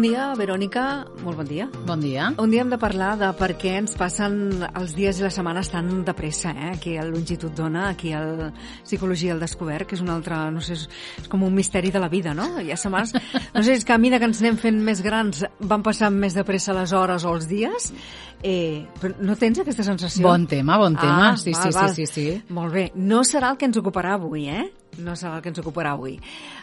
[0.00, 0.82] Un dia, Verònica,
[1.20, 1.66] molt bon dia.
[1.84, 2.30] Bon dia.
[2.40, 5.68] Un dia hem de parlar de per què ens passen els dies i les setmanes
[5.68, 6.70] tan de pressa, eh?
[6.72, 8.22] Aquí a Longitud Dona, aquí a
[8.86, 10.78] Psicologia al Descobert, que és un altre, no sé,
[11.20, 12.48] és com un misteri de la vida, no?
[12.64, 13.12] Hi ha setmanes...
[13.52, 16.32] No sé, és que a mesura que ens anem fent més grans van passant més
[16.32, 17.92] de pressa les hores o els dies.
[18.40, 20.24] Eh, però no tens aquesta sensació?
[20.24, 21.34] Bon tema, bon tema.
[21.34, 21.92] Ah, sí, val, sí, val.
[21.92, 22.42] sí, sí, sí.
[22.56, 22.88] Molt bé.
[22.96, 24.70] No serà el que ens ocuparà avui, eh?
[24.98, 26.16] No serà el que ens ocuparà avui.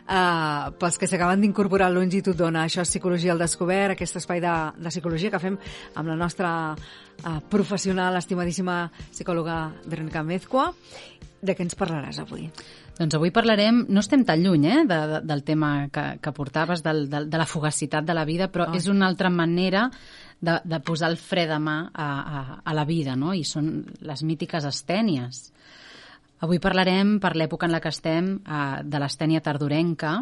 [0.04, 4.44] Uh, pels que s'acaben d'incorporar a Longitud Dona, això és Psicologia al Descobert, aquest espai
[4.44, 5.56] de, de psicologia que fem
[5.96, 10.74] amb la nostra uh, professional, estimadíssima psicòloga Verónica Mezcua.
[11.42, 12.48] De què ens parlaràs avui?
[12.98, 16.82] Doncs avui parlarem, no estem tan lluny eh, de, de, del tema que, que portaves,
[16.84, 18.80] del, del, de la fugacitat de la vida, però Ai.
[18.80, 19.86] és una altra manera
[20.42, 23.36] de, de posar el fre de mà a, a, a la vida, no?
[23.38, 25.52] i són les mítiques estènies.
[26.46, 30.20] Avui parlarem, per l'època en la que estem, eh, de l'estènia tardorenca.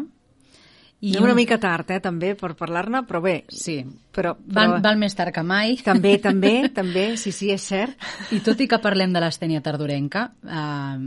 [1.04, 4.96] I una mica tard, eh, també, per parlar-ne, però bé, Sí, però, val, però val
[4.96, 5.76] més tard que mai.
[5.84, 7.98] també, també, també, sí, sí, és cert.
[8.32, 10.98] I tot i que parlem de l'estènia tardorenca, eh,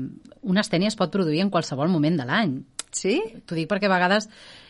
[0.41, 2.59] una estènia es pot produir en qualsevol moment de l'any.
[2.91, 3.17] Sí?
[3.45, 4.29] T'ho dic perquè a vegades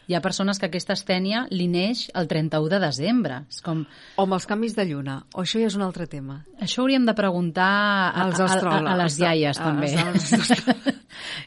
[0.10, 3.44] hi ha persones que aquesta estènia li neix el 31 de desembre.
[3.50, 3.84] És com,
[4.18, 6.40] O amb els canvis de lluna, o això ja és un altre tema.
[6.60, 9.94] això hauríem de preguntar a, als a, a, a les iaies, A- també.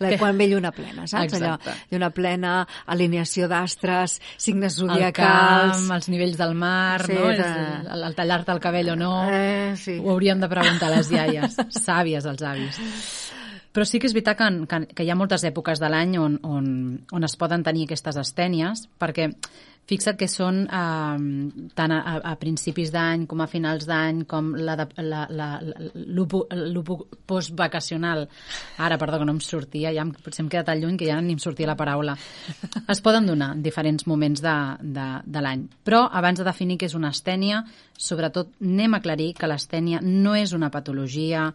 [0.02, 1.32] La, Que- quan ve lluna plena, saps?
[1.32, 1.70] Exacte.
[1.70, 2.52] Allò, lluna plena,
[2.86, 5.76] alineació d'astres, signes el zodiacals...
[5.78, 7.26] camp, els nivells del mar, Sí, no?
[7.28, 9.12] de- És el, el tallar-te el cabell o no.
[9.32, 9.98] Eh, sí.
[10.02, 12.78] Ho hauríem de preguntar a les iaies, sàvies els avis.
[13.72, 16.38] Però sí que és veritat que, que, que hi ha moltes èpoques de l'any on,
[16.44, 16.66] on,
[17.12, 19.30] on es poden tenir aquestes estènies, perquè
[19.90, 24.76] fixa't que són eh, tant a, a principis d'any com a finals d'any, com la,
[24.78, 25.50] de, la,
[27.26, 28.26] postvacacional.
[28.78, 31.18] Ara, perdó, que no em sortia, ja em, potser em queda tan lluny que ja
[31.20, 32.16] ni em sortia la paraula.
[32.92, 35.66] Es poden donar en diferents moments de, de, de l'any.
[35.84, 37.64] Però abans de definir què és una estènia,
[37.98, 41.50] sobretot anem a aclarir que l'estènia no és una patologia,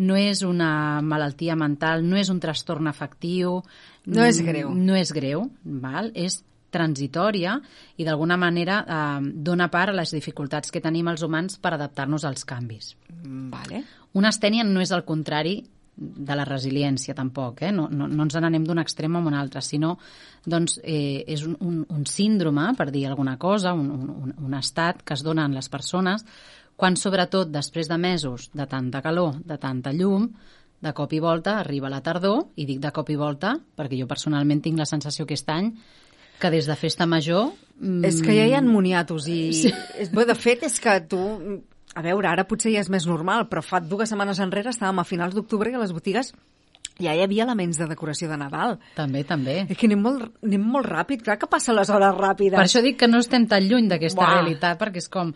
[0.00, 3.60] no és una malaltia mental, no és un trastorn afectiu...
[4.10, 4.70] No és greu.
[4.72, 6.08] No és greu, val?
[6.16, 6.38] és
[6.70, 7.56] transitòria
[7.98, 12.24] i d'alguna manera eh, dona part a les dificultats que tenim els humans per adaptar-nos
[12.24, 12.94] als canvis.
[13.22, 13.84] Mm, Vale.
[14.14, 15.60] Una estènia no és el contrari
[16.00, 17.60] de la resiliència, tampoc.
[17.62, 17.72] Eh?
[17.76, 19.96] No, no, no ens n'anem d'un extrem a un altre, sinó
[20.46, 25.04] doncs, eh, és un, un, un síndrome, per dir alguna cosa, un, un, un estat
[25.04, 26.24] que es dona en les persones
[26.80, 30.30] quan, sobretot, després de mesos de tanta calor, de tanta llum,
[30.80, 34.08] de cop i volta arriba la tardor, i dic de cop i volta perquè jo
[34.08, 35.74] personalment tinc la sensació aquest any
[36.40, 37.52] que des de festa major...
[37.78, 39.40] mm, És que ja hi ha moniatos i...
[39.56, 39.74] Sí.
[40.14, 41.20] Bé, de fet, és que tu...
[41.90, 45.04] A veure, ara potser ja és més normal, però fa dues setmanes enrere estàvem a
[45.04, 46.30] finals d'octubre i a les botigues
[47.00, 48.76] ja hi havia elements de decoració de Nadal.
[48.96, 49.56] També, també.
[49.68, 52.58] És que anem molt, anem molt ràpid, clar que passen les hores ràpides.
[52.58, 55.32] Per això dic que no estem tan lluny d'aquesta realitat, perquè és com...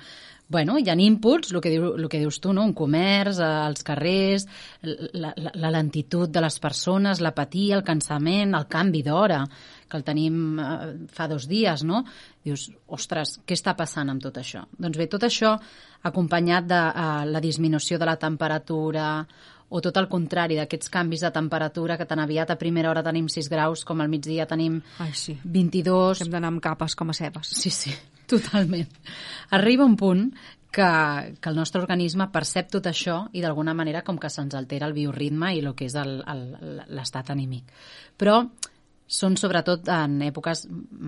[0.47, 2.66] Bueno, hi ha inputs, el que, diu, el que dius tu, no?
[2.69, 4.44] un comerç, eh, els carrers,
[4.84, 9.41] la, la, la lentitud de les persones, l'apatia, el cansament, el canvi d'hora,
[9.88, 10.77] que el tenim eh,
[11.16, 12.03] fa dos dies, no?
[12.44, 14.66] Dius, ostres, què està passant amb tot això?
[14.77, 15.56] Doncs bé, tot això
[16.04, 19.09] acompanyat de eh, la disminució de la temperatura
[19.74, 23.26] o tot el contrari d'aquests canvis de temperatura que tan aviat a primera hora tenim
[23.32, 25.34] 6 graus com al migdia tenim Ai, sí.
[25.42, 27.50] 22, Hem d'anar amb capes com a cebes.
[27.58, 27.94] Sí, sí,
[28.30, 28.92] totalment.
[29.58, 30.28] Arriba un punt
[30.74, 30.86] que,
[31.40, 34.94] que el nostre organisme percep tot això i d'alguna manera com que se'ns altera el
[34.94, 37.74] bioritme i el que és l'estat anímic.
[38.18, 38.41] Però
[39.06, 40.64] són sobretot en èpoques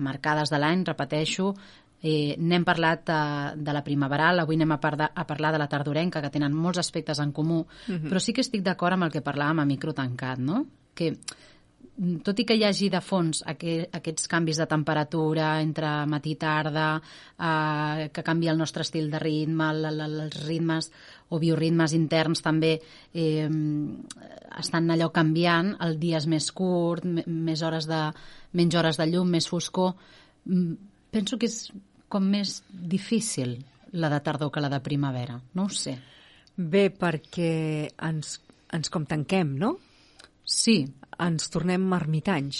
[0.07, 1.53] marcades de l'any, repeteixo,
[2.01, 5.69] eh, n'hem parlat eh, de la primaveral, avui anem a, parda, a parlar de la
[5.71, 9.25] tardorenca, que tenen molts aspectes en comú, però sí que estic d'acord amb el que
[9.25, 10.63] parlàvem a micro tancat, no?
[10.97, 15.89] Que mm, tot i que hi hagi de fons aqu aquests canvis de temperatura entre
[16.05, 20.91] matí i tarda, eh, que canvia el nostre estil de ritme, els ritmes
[21.29, 22.77] o bioritmes interns també
[23.13, 23.49] eh,
[24.57, 28.03] estan allò canviant, el dia és més curt, més hores de,
[28.53, 29.97] menys hores de llum, més foscor,
[30.45, 31.71] mm, penso que és
[32.09, 33.57] com més difícil
[33.93, 35.97] la de tardor que la de primavera, no ho sé.
[36.57, 37.51] Bé, perquè
[38.07, 38.37] ens,
[38.73, 39.75] ens com tanquem, no?
[40.47, 40.79] Sí,
[41.17, 42.59] Ens tornem ermitanys.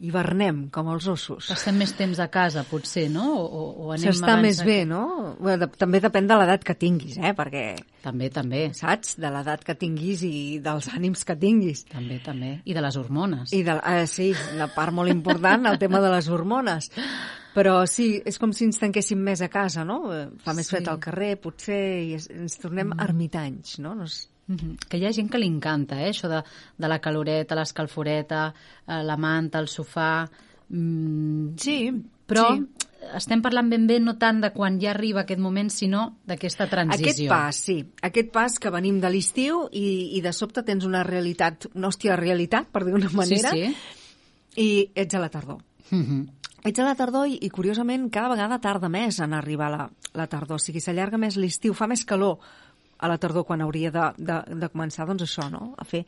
[0.00, 1.50] Hivernem, com els ossos.
[1.52, 3.26] passem més temps a casa, potser, no?
[3.36, 5.36] O, o, anem S'està més a- bé, no?
[5.40, 7.34] Bé, de, també depèn de l'edat que tinguis, eh?
[7.36, 7.64] Perquè,
[8.00, 9.18] També, també, saps?
[9.20, 11.84] De l'edat que tinguis i dels ànims que tinguis.
[11.84, 12.62] també, també.
[12.64, 13.52] I de les hormones.
[13.52, 16.90] I de, eh, sí, una part molt important, el tema de les hormones.
[17.52, 20.12] Però sí, és com si ens tanquéssim més a casa, no?
[20.14, 20.76] Eh, Fa més Sí.
[20.76, 23.94] fred al carrer, potser, i ens tornem ermitanys, no?
[23.94, 24.29] no és...
[24.50, 24.76] Mhm.
[24.90, 26.10] Que hi ha gent que li encanta, eh?
[26.10, 26.42] Això de,
[26.76, 28.48] de la caloreta, l'escalforeta,
[28.86, 30.26] eh, la manta, el sofà...
[30.70, 31.76] Mm, Sí,
[32.30, 32.64] però sí.
[33.18, 37.10] estem parlant ben bé no tant de quan ja arriba aquest moment, sinó d'aquesta transició.
[37.10, 37.78] Aquest pas, sí.
[38.06, 42.18] Aquest pas que venim de l'estiu i, i de sobte tens una realitat, una hòstia
[42.18, 44.62] realitat, per dir una manera, Sí, sí.
[44.62, 45.62] i ets a la tardor.
[45.90, 46.28] Mm -hmm.
[46.64, 50.26] Ets a la tardor i, i, curiosament, cada vegada tarda més en arribar la, la
[50.26, 50.56] tardor.
[50.56, 52.38] O sigui, s'allarga més l'estiu, fa més calor
[53.00, 56.04] a la tardor quan hauria de, de, de començar, doncs això, no?, a fer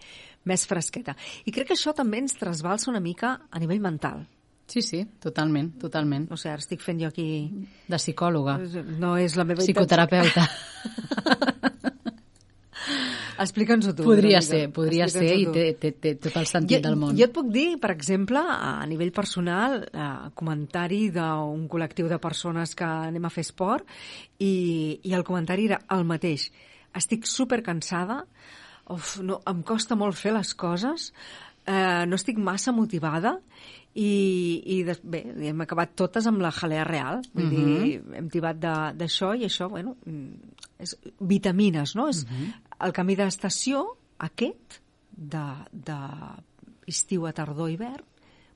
[0.49, 1.17] més fresqueta.
[1.47, 4.27] I crec que això també ens trasbalsa una mica a nivell mental.
[4.73, 6.29] Sí, sí, totalment, totalment.
[6.31, 7.27] No sé, ara estic fent jo aquí...
[7.89, 8.57] De psicòloga,
[9.03, 10.47] No és la meva psicoterapeuta.
[13.43, 14.05] Explica'ns-ho tu.
[14.07, 17.15] Podria ser, podria ser i té, té, té tot el sentit jo, del món.
[17.19, 22.77] Jo et puc dir, per exemple, a nivell personal, eh, comentari d'un col·lectiu de persones
[22.79, 23.89] que anem a fer esport
[24.39, 26.51] i, i el comentari era el mateix.
[26.95, 28.25] Estic super cansada,
[28.93, 31.13] uf, no, em costa molt fer les coses,
[31.67, 33.37] eh, no estic massa motivada
[33.95, 37.51] i, i de, bé, hem acabat totes amb la jalea real, vull Mhm.
[37.51, 42.09] dir, hem tibat de- d'això i això, bueno, mm, és vitamines, no?
[42.09, 42.53] És Mhm.
[42.81, 43.87] el canvi d'estació
[44.19, 44.81] aquest
[45.17, 45.99] de, de
[46.87, 48.05] estiu a tardor hivern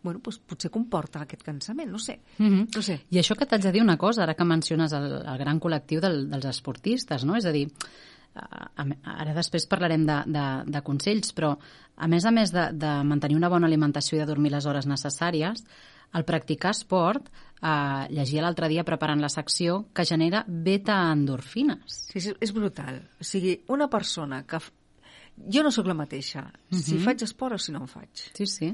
[0.02, 2.20] bueno, doncs potser comporta aquest cansament, no sé.
[2.38, 2.68] Mhm.
[2.76, 3.00] No sé.
[3.10, 5.98] I això que t'haig de dir una cosa, ara que menciones el, el gran col·lectiu
[6.00, 7.34] del, dels esportistes, no?
[7.34, 7.64] És a dir,
[8.36, 11.54] ara després parlarem de, de, de consells, però
[11.96, 14.86] a més a més de, de mantenir una bona alimentació i de dormir les hores
[14.86, 15.64] necessàries,
[16.16, 17.28] el practicar esport,
[17.60, 22.00] eh, llegia l'altre dia preparant la secció, que genera beta-endorfines.
[22.12, 23.00] Sí, sí, és brutal.
[23.20, 24.60] O sigui, una persona que...
[25.52, 27.02] Jo no sóc la mateixa, si Mhm.
[27.04, 28.08] faig esport o si no en faig.
[28.32, 28.70] Sí, sí.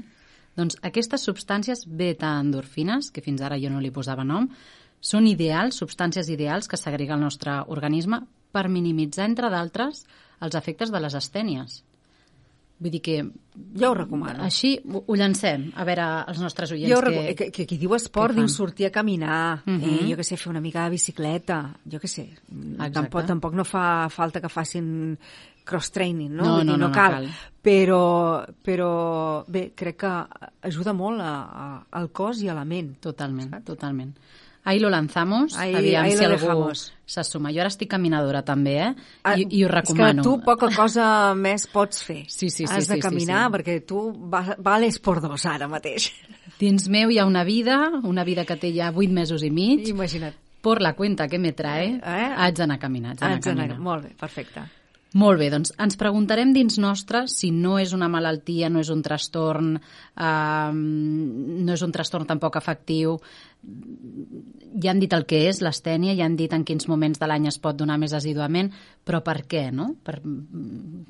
[0.55, 4.47] Doncs aquestes substàncies beta-endorfines, que fins ara jo no li posava nom,
[5.01, 8.21] són ideals, substàncies ideals que segrega el nostre organisme
[8.53, 10.05] per minimitzar, entre d'altres,
[10.43, 11.81] els efectes de les astènies.
[12.83, 13.13] Vull dir que
[13.79, 14.41] Jo ho recomano.
[14.43, 16.91] així ho, ho llancem, a veure els nostres oients.
[16.91, 17.13] Jo, que...
[17.13, 19.83] que, que, que qui diu esport diu sortir a caminar, Mhm.
[19.83, 22.25] eh, jo que sé, fer una mica de bicicleta, jo que sé.
[22.91, 25.17] Tampoc, tampoc no fa falta que facin
[25.63, 26.43] cross-training, no?
[26.43, 27.11] No, dir, no, no, no cal.
[27.13, 27.29] cal.
[27.63, 30.11] Però, però, bé, crec que
[30.67, 32.97] ajuda molt a, a, al cos i a la ment.
[32.99, 34.11] Totalment, totalment.
[34.65, 36.93] Ahí lo lanzamos, Ahí- aviam ahí si lo algú dejamos.
[37.05, 37.51] s'assuma.
[37.51, 38.95] Jo ara estic caminadora també, eh?
[39.23, 40.21] Ah, I, I ho recomano.
[40.21, 42.23] És que tu poca cosa més pots fer.
[42.29, 43.53] Sí, sí, sí, Has de sí, sí, caminar sí.
[43.57, 46.13] perquè tu va- vales por dos ara mateix.
[46.59, 49.87] Dins meu hi ha una vida, una vida que té ja vuit mesos i mig,
[49.89, 50.33] Imagina't.
[50.61, 52.33] por la cuenta que me trae, Eh?
[52.37, 53.79] haig d'anar a caminar, haig d'anar a caminar.
[53.79, 54.61] Molt bé, perfecte.
[55.13, 59.03] Molt bé, doncs ens preguntarem dins nostre si no és una malaltia, no és un
[59.05, 63.19] trastorn, eh, no és un trastorn tampoc afectiu.
[64.81, 67.45] Ja han dit el que és l'astènia, ja han dit en quins moments de l'any
[67.47, 68.71] es pot donar més assiduament,
[69.05, 69.91] però per què, no?
[70.03, 70.17] Per,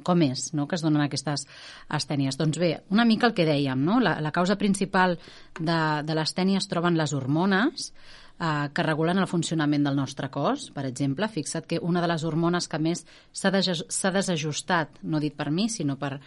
[0.03, 0.67] com és no?
[0.67, 1.47] que es donen aquestes
[1.87, 2.37] astènies?
[2.37, 4.01] Doncs bé, una mica el que dèiem, no?
[4.03, 5.15] La, la causa principal
[5.59, 7.93] de, de l'astènia es troben les hormones,
[8.43, 10.69] eh, que regulen el funcionament del nostre cos.
[10.75, 15.49] Per exemple, fixa't que una de les hormones que més s'ha desajustat, no dit per
[15.51, 16.17] mi, sinó per,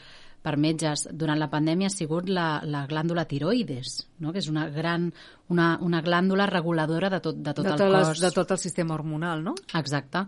[0.47, 4.33] per metges durant la pandèmia ha sigut la, la glàndula tiroides, no?
[4.33, 5.11] que és una gran
[5.53, 8.23] una, una glàndula reguladora de tot, de tot de, el les, cos.
[8.23, 9.57] de tot el sistema hormonal, no?
[9.75, 10.27] Exacte.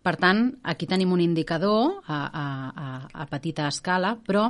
[0.00, 2.86] Per tant, aquí tenim un indicador a, a, a,
[3.22, 4.48] a petita escala, però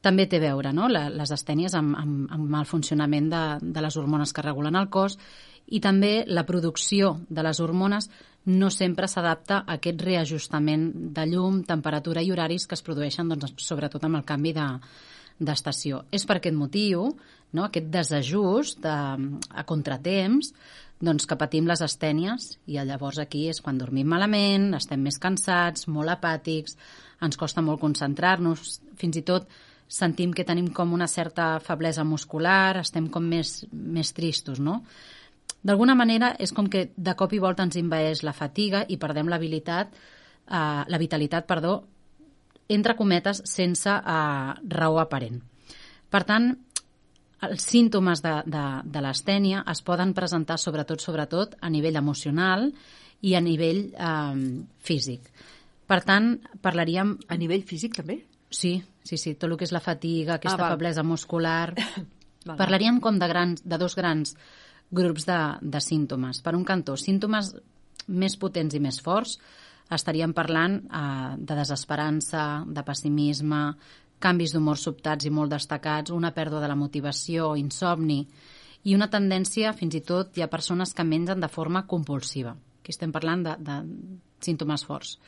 [0.00, 0.88] també té a veure no?
[0.88, 4.88] La, les astènies amb, amb, amb el funcionament de, de les hormones que regulen el
[4.88, 5.18] cos
[5.68, 8.08] i també la producció de les hormones
[8.48, 13.52] no sempre s'adapta a aquest reajustament de llum, temperatura i horaris que es produeixen doncs,
[13.60, 14.66] sobretot amb el canvi de,
[15.38, 16.04] d'estació.
[16.10, 17.10] És per aquest motiu,
[17.52, 18.96] no, aquest desajust de,
[19.52, 20.52] a contratemps,
[21.04, 25.86] doncs que patim les astènies i llavors aquí és quan dormim malament, estem més cansats,
[25.86, 26.74] molt apàtics,
[27.22, 29.46] ens costa molt concentrar-nos, fins i tot
[29.88, 34.82] sentim que tenim com una certa feblesa muscular, estem com més, més tristos, no?
[35.62, 39.28] D'alguna manera és com que de cop i volta ens invaeix la fatiga i perdem
[39.28, 39.94] l'habilitat,
[40.46, 41.80] eh, la vitalitat, perdó,
[42.68, 45.40] entre cometes, sense eh, raó aparent.
[46.08, 46.52] Per tant,
[47.48, 52.68] els símptomes de, de, de l'astènia es poden presentar sobretot, sobretot a nivell emocional
[53.22, 54.42] i a nivell eh,
[54.78, 55.32] físic.
[55.88, 57.16] Per tant, parlaríem...
[57.32, 58.20] A nivell físic, també?
[58.50, 60.76] Sí, sí, sí, tot el que és la fatiga, aquesta val.
[60.76, 61.72] feblesa muscular...
[62.46, 62.54] Val.
[62.56, 64.30] Parlaríem com de, grans, de dos grans
[64.90, 66.42] grups de, de símptomes.
[66.42, 67.54] Per un cantó, símptomes
[68.08, 69.36] més potents i més forts,
[69.92, 73.62] estaríem parlant eh, de desesperança, de pessimisme,
[74.18, 78.24] canvis d'humor sobtats i molt destacats, una pèrdua de la motivació, insomni
[78.88, 82.54] i una tendència, fins i tot, hi ha persones que mengen de forma compulsiva.
[82.80, 83.78] Aquí estem parlant de, de
[84.44, 85.18] símptomes forts.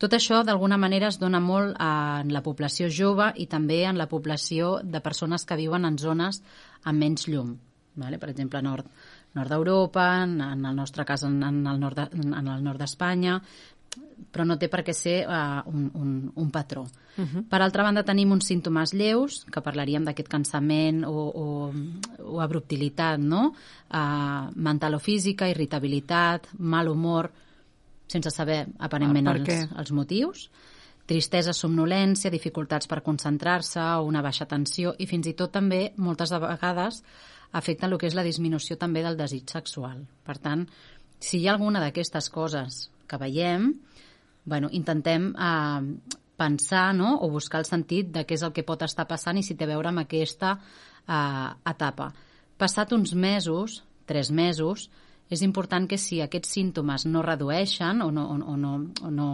[0.00, 4.08] Tot això, d'alguna manera, es dona molt en la població jove i també en la
[4.08, 6.40] població de persones que viuen en zones
[6.84, 7.58] amb menys llum.
[7.96, 8.18] Vale?
[8.18, 8.86] Per exemple, nord,
[9.34, 12.78] nord d'Europa, en, en el nostre cas en, en el nord de- en el nord
[12.78, 13.40] d'Espanya,
[14.30, 16.82] però no té per què ser uh, un, un, un patró.
[17.18, 17.42] Uh -huh.
[17.48, 21.72] Per altra banda, tenim uns símptomes lleus, que parlaríem d'aquest cansament o, o,
[22.24, 23.52] o abruptilitat, no?
[23.90, 27.32] Uh, mental o física, irritabilitat, mal humor,
[28.06, 29.68] sense saber aparentment Ah, els, què?
[29.78, 30.50] els motius,
[31.06, 36.38] tristesa, somnolència, dificultats per concentrar-se, una baixa tensió i fins i tot també moltes de
[36.38, 37.02] vegades
[37.52, 40.04] afecta el que és la disminució també del desig sexual.
[40.24, 40.66] Per tant,
[41.18, 43.72] si hi ha alguna d'aquestes coses que veiem,
[44.44, 47.18] bueno, intentem eh, pensar no?
[47.20, 49.66] o buscar el sentit de què és el que pot estar passant i si té
[49.66, 52.10] a veure amb aquesta eh, etapa.
[52.60, 54.88] Passat uns mesos, tres mesos,
[55.30, 58.72] és important que si aquests símptomes no redueixen o no, o, o no,
[59.06, 59.28] o no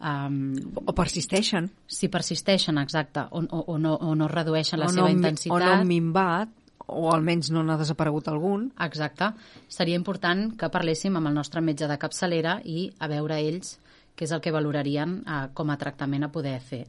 [0.00, 0.38] um,
[0.84, 1.70] O persisteixen.
[1.86, 5.54] si persisteixen, exacte, o, o, o, no, o no redueixen la o seva no, intensitat...
[5.54, 6.50] O no han minvat,
[6.88, 8.70] o almenys no n'ha desaparegut algun.
[8.84, 9.32] Exacte.
[9.68, 13.76] Seria important que parléssim amb el nostre metge de capçalera i a veure ells
[14.18, 16.86] què és el que valorarien eh, com a tractament a poder fer.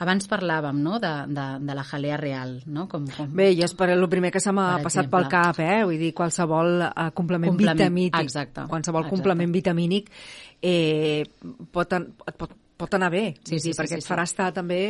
[0.00, 2.86] Abans parlàvem no, de, de, de la jalea real, no?
[2.88, 3.28] Com, com...
[3.36, 5.18] Bé, jo és el primer que se m'ha passat exemple.
[5.18, 5.82] pel cap, eh?
[5.84, 9.16] Vull dir, qualsevol uh, complement, Complement, vitamínic, exacte, qualsevol exacte.
[9.18, 10.08] complement vitamínic
[10.62, 11.24] eh,
[11.72, 11.92] pot,
[12.40, 14.08] pot, pot anar bé, Sí, sí, sí, perquè sí, et sí.
[14.08, 14.80] farà estar també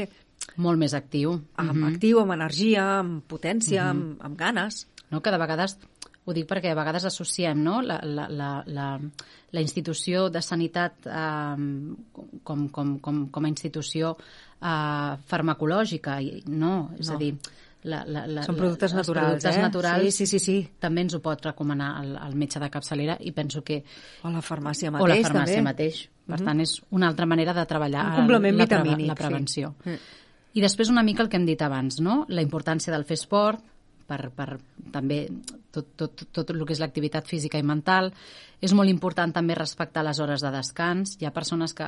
[0.56, 1.40] Molt més actiu.
[1.56, 1.94] amb Mhm.
[1.94, 4.86] actiu, amb energia, amb potència, amb, amb ganes.
[5.10, 5.20] no?
[5.20, 5.76] que de vegades,
[6.24, 7.80] ho dic perquè a vegades associem no?
[7.82, 9.00] la, la, la, la,
[9.50, 11.56] la institució de sanitat eh,
[12.44, 14.16] com, com, com, com a institució
[14.62, 17.14] eh, farmacològica, i no, és No.
[17.14, 17.34] a dir,
[17.82, 19.62] la, la, la, Són productes la, els naturals, productes eh?
[19.62, 20.68] naturals Sí, sí, sí, sí.
[20.78, 23.82] també ens ho pot recomanar el, el metge de capçalera i penso que
[24.22, 25.62] O la farmàcia o mateix, la farmàcia també.
[25.62, 26.08] mateix.
[26.30, 29.74] Per tant, és una altra manera de treballar Un complement la, vitamínic, la prevenció.
[29.82, 29.98] sí.
[30.54, 32.24] I després una mica el que hem dit abans, no?
[32.28, 33.62] la importància del fer esport,
[34.10, 34.56] per, per
[34.90, 35.20] també
[35.70, 38.10] tot, tot, tot el que és l'activitat física i mental.
[38.60, 41.14] És molt important també respectar les hores de descans.
[41.20, 41.86] Hi ha persones que,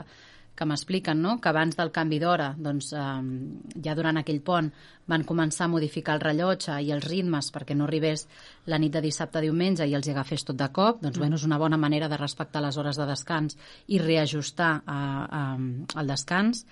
[0.55, 1.39] que m'expliquen no?
[1.43, 4.71] que abans del canvi d'hora, doncs, eh, ja durant aquell pont,
[5.11, 8.29] van començar a modificar el rellotge i els ritmes perquè no arribés
[8.71, 11.03] la nit de dissabte a diumenge i els hi agafés tot de cop.
[11.03, 15.03] Doncs, bueno, és una bona manera de respectar les hores de descans i reajustar eh,
[15.43, 16.67] eh, el descans.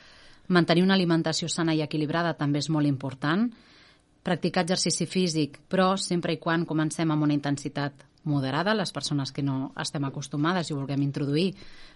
[0.50, 3.47] Mantenir una alimentació sana i equilibrada també és molt important.
[4.26, 9.45] Practicar exercici físic, però sempre i quan comencem amb una intensitat moderada, les persones que
[9.47, 11.54] no estem acostumades i ho vulguem introduir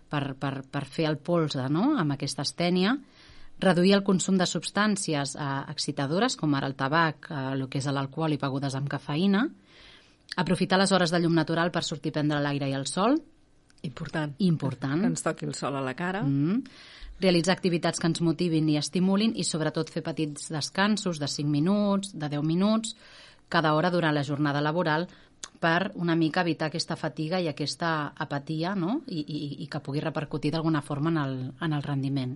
[0.08, 1.96] per, per, per fer el polze no?
[1.98, 2.94] amb aquesta estènia.
[3.60, 7.90] Reduir el consum de substàncies eh, excitadores, com ara el tabac, eh, el que és
[7.90, 9.44] l'alcohol i begudes amb cafeïna.
[10.40, 13.18] Aprofitar les hores de llum natural per sortir a prendre l'aire i el sol.
[13.84, 14.34] Important.
[14.38, 15.00] Important.
[15.04, 16.22] Que ens toqui el sol a la cara.
[16.24, 16.62] Mm.
[17.20, 22.14] Realitzar activitats que ens motivin i estimulin i sobretot fer petits descansos de 5 minuts,
[22.18, 22.96] de 10 minuts,
[23.48, 25.06] cada hora durant la jornada laboral
[25.60, 29.02] per una mica evitar aquesta fatiga i aquesta apatia no?
[29.06, 32.34] I, i, i que pugui repercutir d'alguna forma en el, en el rendiment.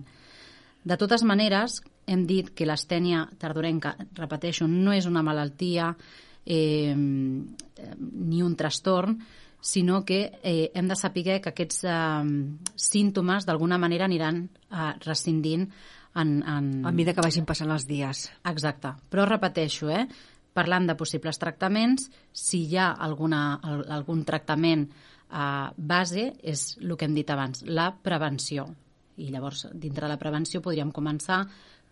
[0.83, 5.91] De totes maneres, hem dit que l'astènia tardorenca, repeteixo, no és una malaltia
[6.45, 9.19] eh, ni un trastorn,
[9.61, 12.25] sinó que eh, hem de saber que aquests eh,
[12.75, 15.67] símptomes d'alguna manera aniran eh, rescindint
[16.15, 16.69] en, en...
[16.85, 18.27] A mesura que vagin passant els dies.
[18.49, 18.95] Exacte.
[19.11, 20.07] Però repeteixo, eh?
[20.53, 26.95] parlant de possibles tractaments, si hi ha alguna, al- algun tractament eh, base, és el
[26.97, 28.65] que hem dit abans, la prevenció.
[29.19, 31.43] I llavors, dintre de la prevenció, podríem començar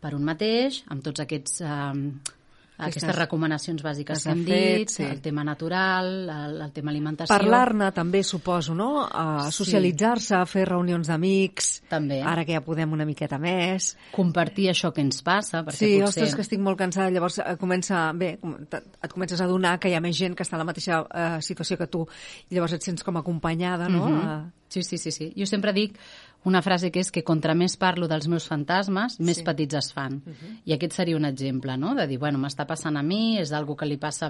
[0.01, 1.61] per un mateix, amb tots aquests...
[1.61, 2.35] Eh,
[2.77, 5.03] Aquestes- aquestes recomanacions bàsiques que hem s'ha fet, dit, sí.
[5.03, 7.33] el tema natural, el, el tema alimentació...
[7.33, 9.07] Parlar-ne també, suposo, no?
[9.09, 9.55] A Sí.
[9.63, 11.81] socialitzar-se, a fer reunions d'amics.
[11.89, 12.21] També.
[12.21, 13.95] Ara que ja podem una miqueta més.
[14.13, 16.03] Compartir això que ens passa, perquè Sí, potser...
[16.23, 17.09] ostres, que estic molt cansada.
[17.09, 20.55] Llavors eh, comença, bé, et comences a adonar que hi ha més gent que està
[20.59, 22.05] en la mateixa eh, situació que tu
[22.49, 24.05] i llavors et sents com acompanyada, no?
[24.07, 24.21] Mhm.
[24.21, 25.33] Eh, Sí, sí, sí, sí.
[25.37, 25.97] Jo sempre dic
[26.43, 29.43] una frase que és que contra més parlo dels meus fantasmes, més Sí.
[29.43, 30.21] petits es fan.
[30.65, 33.75] I aquest seria un exemple, no?, de dir, bueno, m'està passant a mi, és algo
[33.75, 34.29] que li passa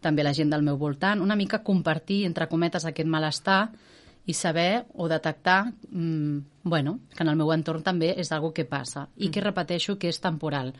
[0.00, 3.70] també a la gent del meu voltant, una mica compartir, entre cometes, aquest malestar
[4.26, 8.64] i saber o detectar, mm, bueno, que en el meu entorn també és algo que
[8.64, 10.74] passa i que repeteixo que és temporal,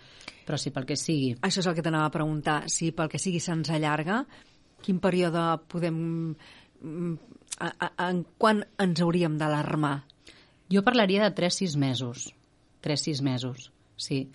[0.47, 2.69] però si pel que sigui Això és el que t'anava a preguntar.
[2.69, 4.27] Si pel que sigui se'ns allarga,
[4.83, 6.37] quin període podem...
[7.59, 10.01] A, a, en quan ens hauríem d'alarmar?
[10.73, 12.27] Jo parlaria de 3-6 mesos.
[12.85, 14.27] 3-6 mesos, sí.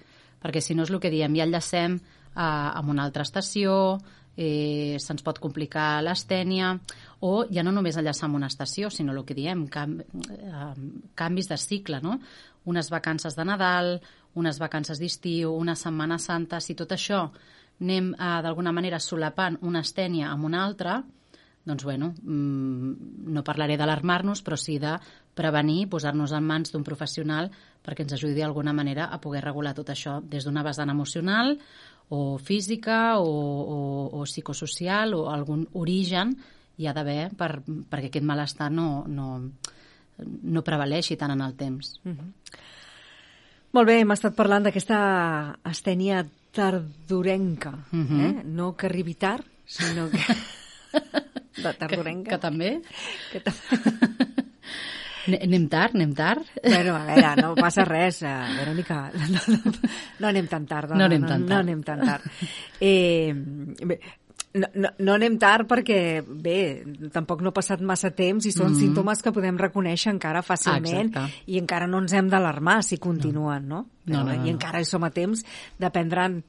[0.42, 4.00] Perquè si no és el que diem, ja enllacem eh, amb una altra estació,
[4.36, 6.74] eh, se'ns pot complicar l'estènia,
[7.22, 10.74] o ja no només enllaçar amb una estació, sinó el que diem, cam eh,
[11.16, 12.18] canvis de cicle, no?
[12.66, 14.00] Unes vacances de Nadal,
[14.38, 17.28] unes vacances d'estiu, una Setmana Santa, si tot això
[17.82, 21.02] anem eh, d'alguna manera solapant una estènia amb una altra,
[21.66, 24.96] doncs, bueno, mm, no parlaré d'alarmar-nos, però sí de
[25.38, 27.52] prevenir, posar-nos en mans d'un professional
[27.86, 31.58] perquè ens ajudi d'alguna manera a poder regular tot això des d'una vessant emocional
[32.10, 33.78] o física o, o,
[34.20, 36.36] o psicosocial o algun origen
[36.78, 39.30] hi ha d'haver per, perquè aquest malestar no, no,
[40.20, 42.00] no prevaleixi tant en el temps.
[42.04, 42.34] Mm -hmm.
[43.72, 48.20] Molt bé, hem estat parlant d'aquesta astènia tardorenca, mm -hmm.
[48.26, 48.44] eh?
[48.44, 50.20] no que arribi tard, sinó que...
[51.58, 52.30] de tardorenca.
[52.30, 52.72] Que, que també?
[53.32, 54.40] Que també.
[55.28, 56.48] Anem tard, anem tard?
[56.64, 59.04] Bueno, a veure, no passa res, uh, Verònica.
[59.22, 59.74] No, no,
[60.20, 60.90] no anem tan tard.
[60.92, 61.50] No, no anem tan tard.
[61.50, 62.26] No, no anem tan tard.
[62.82, 63.34] Eh,
[63.86, 64.00] bé,
[64.54, 66.58] no, no, no anem tard perquè, bé,
[67.14, 68.80] tampoc no ha passat massa temps i són mm -hmm.
[68.80, 73.68] símptomes que podem reconèixer encara fàcilment ah, i encara no ens hem d'alarmar si continuen,
[73.68, 73.86] no?
[74.06, 74.18] no?
[74.18, 74.86] no, no, no I encara no.
[74.86, 75.46] som a temps
[75.80, 76.44] de prendre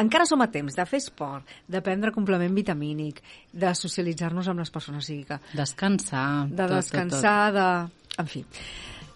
[0.00, 3.22] encara som a temps de fer esport, de prendre complement vitamínic,
[3.52, 5.40] de socialitzar-nos amb les persones, sigui que...
[5.54, 6.46] Descansar.
[6.50, 7.98] De descansar, tot, tot.
[8.14, 8.22] de...
[8.22, 8.44] En fi.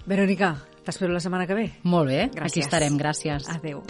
[0.08, 0.54] Verònica,
[0.86, 1.70] t'espero la setmana que ve.
[1.84, 2.52] Molt bé, gràcies.
[2.52, 3.50] aquí estarem, gràcies.
[3.58, 3.82] Adéu.